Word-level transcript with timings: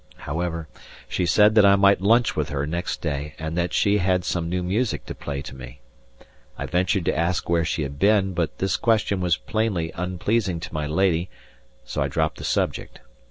However, 0.25 0.67
she 1.07 1.27
said 1.27 1.53
that 1.53 1.63
I 1.63 1.75
might 1.75 2.01
lunch 2.01 2.35
with 2.35 2.49
her 2.49 2.65
next 2.65 3.01
day, 3.03 3.35
and 3.37 3.55
that 3.55 3.71
she 3.71 3.99
had 3.99 4.25
some 4.25 4.49
new 4.49 4.63
music 4.63 5.05
to 5.05 5.13
play 5.13 5.43
to 5.43 5.55
me. 5.55 5.79
I 6.57 6.65
ventured 6.65 7.05
to 7.05 7.15
ask 7.15 7.47
where 7.47 7.63
she 7.63 7.83
had 7.83 7.99
been, 7.99 8.33
but 8.33 8.57
this 8.57 8.77
question 8.77 9.21
was 9.21 9.37
plainly 9.37 9.91
unpleasing 9.93 10.59
to 10.61 10.73
my 10.73 10.87
lady, 10.87 11.29
so 11.85 12.01
I 12.01 12.07
dropped 12.07 12.39
the 12.39 12.43
subject. 12.43 12.99